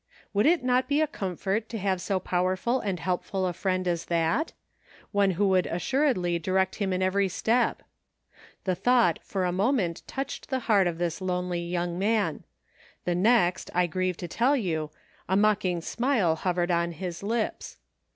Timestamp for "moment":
9.51-10.01